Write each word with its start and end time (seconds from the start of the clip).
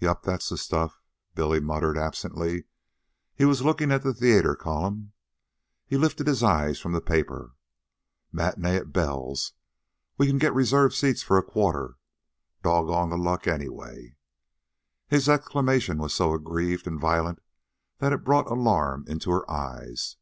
"Yep, 0.00 0.22
that's 0.22 0.48
the 0.48 0.56
stuff," 0.56 1.02
Billy 1.34 1.60
muttered 1.60 1.98
absently. 1.98 2.64
He 3.34 3.44
was 3.44 3.60
looking 3.60 3.92
at 3.92 4.00
the 4.02 4.14
theater 4.14 4.56
column. 4.56 5.12
He 5.84 5.98
lifted 5.98 6.26
his 6.26 6.42
eyes 6.42 6.80
from 6.80 6.92
the 6.92 7.02
paper. 7.02 7.52
"Matinee 8.32 8.76
at 8.76 8.94
Bell's. 8.94 9.52
We 10.16 10.28
can 10.28 10.38
get 10.38 10.54
reserved 10.54 10.94
seats 10.94 11.22
for 11.22 11.36
a 11.36 11.42
quarter. 11.44 11.96
Doggone 12.62 13.10
the 13.10 13.18
luck 13.18 13.46
anyway!" 13.46 14.16
His 15.08 15.28
exclamation 15.28 15.98
was 15.98 16.14
so 16.14 16.32
aggrieved 16.32 16.86
and 16.86 16.98
violent 16.98 17.42
that 17.98 18.14
it 18.14 18.24
brought 18.24 18.46
alarm 18.50 19.04
into 19.06 19.30
her 19.30 19.50
eyes. 19.50 20.16